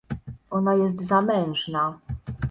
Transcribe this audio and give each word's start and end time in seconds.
"Ona 0.51 0.73
jest 0.75 1.07
zamężna." 1.07 1.99